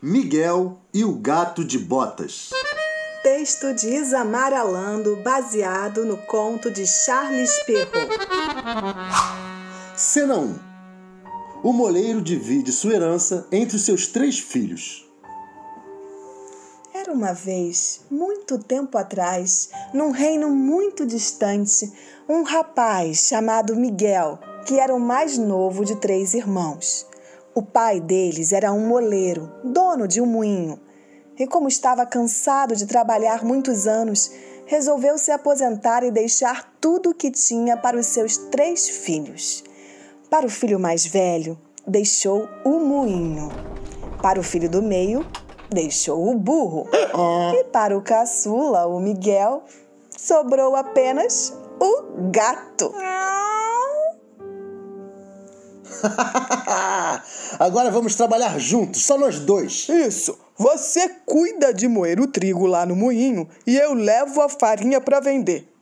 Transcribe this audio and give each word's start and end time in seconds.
Miguel 0.00 0.78
e 0.94 1.04
o 1.04 1.12
Gato 1.14 1.64
de 1.64 1.76
Botas. 1.76 2.50
Texto 3.20 3.74
de 3.74 3.88
Isamar 3.88 4.52
Alando, 4.52 5.16
baseado 5.24 6.04
no 6.04 6.16
conto 6.18 6.70
de 6.70 6.86
Charles 6.86 7.50
Perrault. 7.64 8.08
Cena 9.96 10.36
1. 10.36 10.58
O 11.64 11.72
moleiro 11.72 12.22
divide 12.22 12.70
sua 12.70 12.94
herança 12.94 13.48
entre 13.50 13.74
os 13.74 13.84
seus 13.84 14.06
três 14.06 14.38
filhos. 14.38 15.04
Era 16.94 17.12
uma 17.12 17.32
vez, 17.32 18.02
muito 18.08 18.56
tempo 18.56 18.96
atrás, 18.96 19.70
num 19.92 20.12
reino 20.12 20.48
muito 20.48 21.04
distante, 21.04 21.92
um 22.28 22.44
rapaz 22.44 23.26
chamado 23.26 23.74
Miguel, 23.74 24.38
que 24.64 24.78
era 24.78 24.94
o 24.94 25.00
mais 25.00 25.36
novo 25.36 25.84
de 25.84 25.96
três 25.96 26.34
irmãos. 26.34 27.04
O 27.58 27.62
pai 27.62 27.98
deles 27.98 28.52
era 28.52 28.72
um 28.72 28.86
moleiro, 28.86 29.52
dono 29.64 30.06
de 30.06 30.20
um 30.20 30.26
moinho. 30.26 30.78
E 31.36 31.44
como 31.44 31.66
estava 31.66 32.06
cansado 32.06 32.76
de 32.76 32.86
trabalhar 32.86 33.44
muitos 33.44 33.88
anos, 33.88 34.30
resolveu 34.64 35.18
se 35.18 35.32
aposentar 35.32 36.04
e 36.04 36.12
deixar 36.12 36.72
tudo 36.80 37.10
o 37.10 37.14
que 37.14 37.32
tinha 37.32 37.76
para 37.76 37.98
os 37.98 38.06
seus 38.06 38.36
três 38.36 38.88
filhos. 38.88 39.64
Para 40.30 40.46
o 40.46 40.48
filho 40.48 40.78
mais 40.78 41.04
velho, 41.04 41.58
deixou 41.84 42.48
o 42.64 42.78
moinho. 42.78 43.48
Para 44.22 44.38
o 44.38 44.44
filho 44.44 44.70
do 44.70 44.80
meio, 44.80 45.26
deixou 45.68 46.30
o 46.30 46.38
burro. 46.38 46.88
E 47.56 47.64
para 47.64 47.98
o 47.98 48.02
caçula, 48.02 48.86
o 48.86 49.00
Miguel, 49.00 49.64
sobrou 50.16 50.76
apenas 50.76 51.52
o 51.80 52.30
gato. 52.30 52.94
Agora 57.58 57.90
vamos 57.90 58.14
trabalhar 58.14 58.58
juntos, 58.58 59.04
só 59.04 59.18
nós 59.18 59.38
dois. 59.38 59.88
Isso. 59.88 60.38
Você 60.56 61.08
cuida 61.24 61.72
de 61.72 61.86
moer 61.86 62.20
o 62.20 62.26
trigo 62.26 62.66
lá 62.66 62.84
no 62.84 62.96
moinho 62.96 63.48
e 63.66 63.76
eu 63.76 63.94
levo 63.94 64.40
a 64.42 64.48
farinha 64.48 65.00
para 65.00 65.20
vender. 65.20 65.72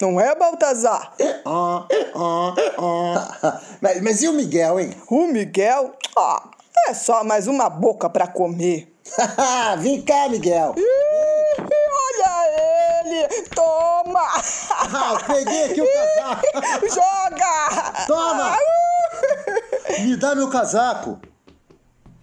Não 0.00 0.20
é, 0.20 0.34
Baltazar? 0.34 1.14
Ah, 1.46 1.86
ah, 2.14 2.54
ah. 2.78 3.60
mas, 3.80 4.02
mas 4.02 4.22
e 4.22 4.28
o 4.28 4.32
Miguel, 4.34 4.78
hein? 4.78 4.90
O 5.08 5.26
Miguel? 5.26 5.94
Ah, 6.14 6.50
é 6.88 6.92
só 6.92 7.24
mais 7.24 7.46
uma 7.46 7.70
boca 7.70 8.10
para 8.10 8.26
comer. 8.26 8.94
Vem 9.80 10.02
cá, 10.02 10.28
Miguel. 10.28 10.74
Ih, 10.76 11.62
olha 11.62 13.04
ele! 13.04 13.28
Toma! 13.54 14.26
Ah, 14.88 15.18
peguei 15.26 15.64
aqui 15.64 15.80
o 15.80 15.86
casaco. 15.92 16.88
Joga! 16.88 18.06
Toma! 18.06 18.56
Me 20.00 20.16
dá 20.16 20.34
meu 20.34 20.48
casaco. 20.48 21.18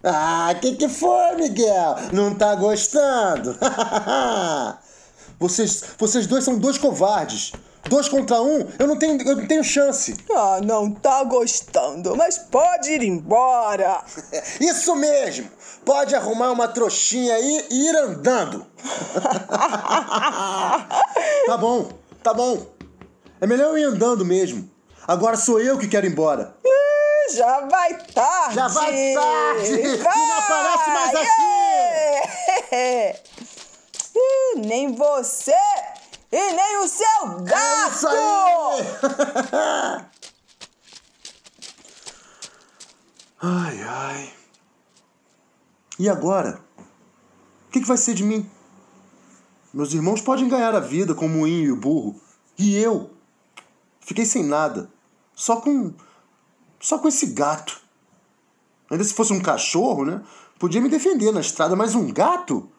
Ah, 0.02 0.54
que 0.60 0.76
que 0.76 0.88
foi, 0.88 1.36
Miguel? 1.36 1.96
Não 2.12 2.34
tá 2.34 2.54
gostando? 2.54 3.56
vocês, 5.40 5.82
vocês 5.98 6.26
dois 6.26 6.44
são 6.44 6.58
dois 6.58 6.76
covardes. 6.76 7.52
Dois 7.88 8.08
contra 8.08 8.40
um, 8.40 8.66
eu 8.78 8.86
não 8.86 8.96
tenho, 8.96 9.20
eu 9.22 9.36
não 9.36 9.46
tenho 9.46 9.62
chance. 9.62 10.16
Ah, 10.34 10.58
não 10.64 10.90
tá 10.90 11.22
gostando, 11.24 12.16
mas 12.16 12.38
pode 12.38 12.90
ir 12.90 13.02
embora. 13.02 14.02
Isso 14.60 14.96
mesmo. 14.96 15.50
Pode 15.84 16.14
arrumar 16.14 16.50
uma 16.50 16.66
trouxinha 16.66 17.34
aí 17.34 17.66
e 17.70 17.88
ir 17.88 17.96
andando. 17.96 18.66
tá 21.46 21.56
bom, 21.58 21.90
tá 22.22 22.32
bom. 22.32 22.66
É 23.38 23.46
melhor 23.46 23.70
eu 23.70 23.78
ir 23.78 23.84
andando 23.84 24.24
mesmo. 24.24 24.70
Agora 25.06 25.36
sou 25.36 25.60
eu 25.60 25.76
que 25.76 25.86
quero 25.86 26.06
ir 26.06 26.12
embora. 26.12 26.56
Já 27.32 27.60
vai 27.66 27.94
tarde. 28.12 28.54
Já 28.54 28.68
vai 28.68 29.14
tarde. 29.14 29.72
E 29.72 29.96
não 29.98 30.38
aparece 30.38 30.90
mais 30.90 31.14
aqui. 31.14 31.34
Ih, 34.16 34.58
nem 34.60 34.94
você 34.94 35.54
e 36.30 36.52
nem 36.52 36.78
o 36.78 36.88
seu 36.88 37.06
É 37.06 37.42
gato. 37.44 38.08
aí. 38.08 38.84
ai, 43.42 43.82
ai. 43.82 44.32
E 45.98 46.08
agora? 46.08 46.60
O 46.78 47.70
que, 47.70 47.80
que 47.80 47.86
vai 47.88 47.96
ser 47.96 48.14
de 48.14 48.22
mim? 48.24 48.48
Meus 49.72 49.92
irmãos 49.92 50.20
podem 50.20 50.48
ganhar 50.48 50.74
a 50.74 50.80
vida 50.80 51.14
com 51.14 51.26
o 51.26 51.28
moinho 51.28 51.64
e 51.64 51.72
o 51.72 51.76
burro. 51.76 52.20
E 52.58 52.76
eu? 52.76 53.10
Fiquei 54.00 54.24
sem 54.24 54.44
nada. 54.44 54.88
Só 55.34 55.56
com. 55.60 55.92
Só 56.84 56.98
com 56.98 57.08
esse 57.08 57.28
gato. 57.28 57.80
Ainda 58.90 59.02
se 59.02 59.14
fosse 59.14 59.32
um 59.32 59.40
cachorro, 59.40 60.04
né? 60.04 60.22
Podia 60.58 60.82
me 60.82 60.90
defender 60.90 61.32
na 61.32 61.40
estrada, 61.40 61.74
mas 61.74 61.94
um 61.94 62.12
gato? 62.12 62.70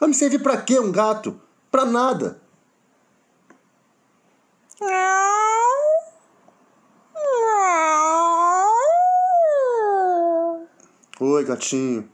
Vai 0.00 0.08
me 0.08 0.14
servir 0.14 0.42
pra 0.42 0.62
quê 0.62 0.80
um 0.80 0.90
gato? 0.90 1.38
Pra 1.70 1.84
nada. 1.84 2.40
Oi, 11.20 11.44
gatinho. 11.44 12.08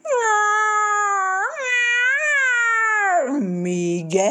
Miguel? 3.40 4.26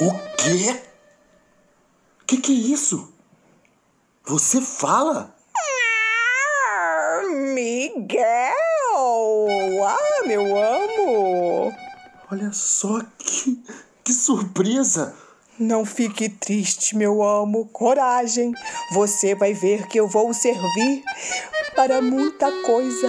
O 0.00 0.12
quê? 0.36 0.80
Que 2.24 2.36
que 2.36 2.52
é 2.52 2.72
isso? 2.72 3.11
Você 4.32 4.62
fala? 4.62 5.30
Miguel! 7.54 8.24
Ah, 9.86 10.26
meu 10.26 10.56
amo! 10.56 11.70
Olha 12.30 12.50
só 12.50 13.02
que, 13.18 13.62
que 14.02 14.10
surpresa! 14.10 15.14
Não 15.58 15.84
fique 15.84 16.30
triste, 16.30 16.96
meu 16.96 17.22
amo. 17.22 17.66
Coragem. 17.74 18.54
Você 18.94 19.34
vai 19.34 19.52
ver 19.52 19.86
que 19.86 20.00
eu 20.00 20.08
vou 20.08 20.32
servir 20.32 21.02
para 21.76 22.00
muita 22.00 22.50
coisa. 22.62 23.08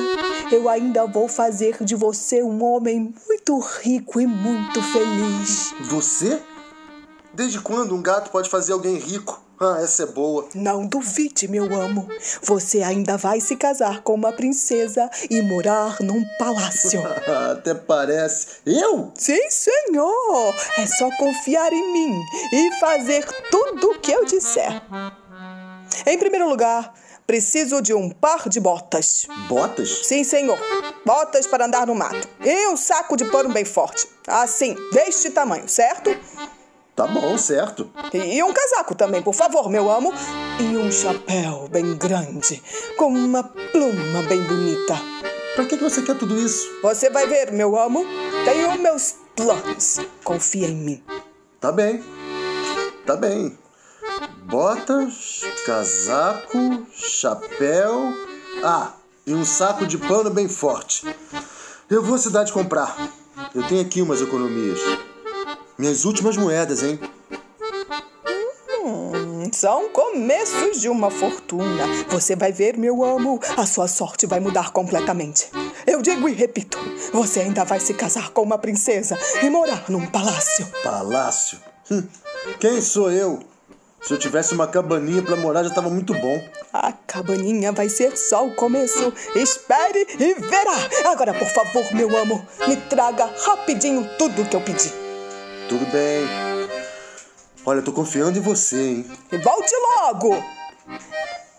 Eu 0.51 0.67
ainda 0.67 1.07
vou 1.07 1.29
fazer 1.29 1.81
de 1.85 1.95
você 1.95 2.44
um 2.44 2.62
homem 2.62 3.16
muito 3.29 3.57
rico 3.59 4.19
e 4.19 4.28
muito 4.28 4.83
feliz. 4.91 5.73
Você? 5.89 6.44
Desde 7.33 7.62
quando 7.62 7.95
um 7.95 8.01
gato 8.01 8.29
pode 8.29 8.50
fazer 8.50 8.73
alguém 8.73 8.97
rico? 8.97 9.43
Ah, 9.59 9.80
essa 9.81 10.03
é 10.03 10.06
boa. 10.08 10.47
Não 10.56 10.86
duvide, 10.86 11.47
meu 11.47 11.66
amo. 11.74 12.08
Você 12.41 12.81
ainda 12.81 13.18
vai 13.18 13.40
se 13.40 13.56
casar 13.56 14.02
com 14.02 14.14
uma 14.14 14.34
princesa 14.34 15.09
e 15.30 15.41
morar 15.41 15.97
num 16.02 16.24
palácio. 16.38 17.02
Até 17.52 17.74
parece. 17.74 18.47
Eu? 18.66 19.12
Sim, 19.16 19.50
senhor! 19.50 20.56
É 20.78 20.86
só 20.88 21.09
confiar 21.18 21.72
em 21.72 21.94
mim 21.94 22.22
e 22.52 22.72
fazer 22.80 23.25
tudo 23.50 23.92
o 23.92 24.00
que 24.00 24.12
eu 24.12 24.25
disser. 24.25 24.81
Em 26.06 26.18
primeiro 26.18 26.50
lugar, 26.50 26.94
preciso 27.25 27.81
de 27.81 27.94
um 27.94 28.09
par 28.09 28.50
de 28.50 28.59
botas. 28.59 29.28
Botas? 29.47 30.06
Sim, 30.08 30.24
senhor. 30.24 30.58
Botas 31.06 31.47
para 31.47 31.66
andar 31.66 31.88
no 31.88 31.96
mato. 31.96 32.28
E 32.44 32.68
um 32.68 32.75
saco 32.75 33.16
de 33.16 33.25
pano 33.25 33.53
bem 33.53 33.66
forte. 33.66 34.08
Assim, 34.28 34.75
deste 34.92 35.30
tamanho, 35.30 35.68
certo? 35.69 36.09
Tá 36.96 37.08
bom, 37.08 37.38
certo. 37.38 37.90
E 38.14 38.44
um 38.44 38.54
casaco 38.54 38.94
também, 38.94 39.22
por 39.22 39.34
favor, 39.34 39.68
meu 39.70 39.90
amo. 39.90 40.14
E 40.59 40.78
um 40.78 40.92
chapéu 40.92 41.68
bem 41.72 41.96
grande, 41.96 42.62
com 42.98 43.08
uma 43.08 43.44
pluma 43.44 44.22
bem 44.30 44.44
bonita. 44.44 44.96
Pra 45.56 45.66
que, 45.66 45.78
que 45.78 45.84
você 45.84 46.04
quer 46.04 46.18
tudo 46.18 46.38
isso? 46.38 46.68
Você 46.84 47.09
vai 47.09 47.26
ver, 47.28 47.52
meu 47.52 47.78
amo. 47.80 48.06
Tenho 48.46 48.78
meus 48.80 49.16
planos. 49.36 50.00
Confia 50.24 50.68
em 50.68 50.76
mim. 50.76 51.04
Tá 51.59 51.72
bem. 51.72 52.04
Tá 53.06 53.16
bem. 53.16 53.58
Botas, 54.44 55.42
casaco, 55.66 56.86
chapéu. 56.92 58.14
Ah, 58.64 58.94
e 59.25 59.34
um 59.34 59.46
saco 59.46 59.88
de 59.88 59.98
pano 59.98 60.30
bem 60.30 60.48
forte. 60.48 61.08
Eu 61.89 62.04
vou 62.04 62.16
à 62.16 62.19
cidade 62.19 62.54
comprar. 62.54 62.96
Eu 63.56 63.63
tenho 63.68 63.81
aqui 63.81 64.01
umas 64.01 64.22
economias. 64.22 64.80
Minhas 65.78 66.06
últimas 66.06 66.38
moedas, 66.38 66.84
hein? 66.84 67.00
Hum, 68.84 69.50
São 69.52 69.90
começos 69.90 70.80
de 70.81 70.90
uma 70.90 71.10
fortuna. 71.10 71.86
Você 72.10 72.36
vai 72.36 72.52
ver, 72.52 72.78
meu 72.78 73.04
amo, 73.04 73.40
a 73.58 73.66
sua 73.66 73.88
sorte 73.88 74.25
vai 74.25 74.40
mudar 74.40 74.72
completamente. 74.72 75.50
Eu 75.88 76.02
digo 76.02 76.28
e 76.30 76.34
repito: 76.34 76.78
você 77.12 77.42
ainda 77.42 77.64
vai 77.64 77.80
se 77.80 77.94
casar 77.94 78.30
com 78.31 78.42
uma 78.42 78.58
princesa 78.58 79.18
e 79.42 79.50
morar 79.50 79.86
num 79.90 80.06
palácio. 80.06 80.68
Palácio? 80.84 81.60
Hum, 81.92 82.04
Quem 82.60 82.81
sou 82.81 83.12
eu? 83.12 83.40
Se 84.02 84.14
eu 84.14 84.20
tivesse 84.20 84.54
uma 84.54 84.68
cabaninha 84.68 85.22
pra 85.22 85.38
morar, 85.38 85.64
já 85.64 85.70
tava 85.70 85.90
muito 85.90 86.14
bom. 86.14 86.44
A 86.74 86.92
cabaninha 86.92 87.72
vai 87.72 87.88
ser 87.88 88.18
só 88.18 88.46
o 88.46 88.54
começo. 88.54 89.14
Espere 89.34 90.06
e 90.20 90.34
verá. 90.34 91.10
Agora, 91.10 91.34
por 91.34 91.48
favor, 91.48 91.86
meu 91.94 92.18
amo, 92.18 92.46
me 92.68 92.75
traga 92.75 93.30
rapidinho 93.46 94.06
tudo 94.18 94.44
que 94.44 94.56
eu 94.58 94.62
pedi. 94.62 94.92
Tudo 95.74 95.88
bem. 95.88 96.28
Olha, 97.66 97.80
eu 97.80 97.84
tô 97.84 97.92
confiando 97.92 98.38
em 98.38 98.42
você, 98.42 98.80
hein? 98.80 99.12
E 99.31 99.38
volte 99.40 99.74
logo! 99.98 100.44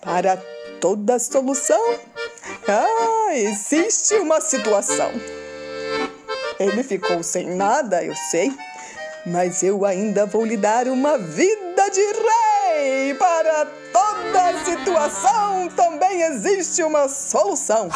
Para 0.00 0.36
toda 0.80 1.18
solução, 1.18 1.82
Ah, 2.68 3.34
existe 3.34 4.14
uma 4.14 4.40
situação. 4.40 5.10
Ele 6.60 6.84
ficou 6.84 7.24
sem 7.24 7.56
nada, 7.56 8.04
eu 8.04 8.14
sei, 8.30 8.52
mas 9.26 9.64
eu 9.64 9.84
ainda 9.84 10.26
vou 10.26 10.44
lhe 10.44 10.56
dar 10.56 10.86
uma 10.86 11.18
vida 11.18 11.88
de 11.90 12.00
rei. 12.00 13.14
Para 13.14 13.66
toda 13.92 14.64
situação 14.64 15.68
também 15.74 16.22
existe 16.22 16.84
uma 16.84 17.08
solução. 17.08 17.88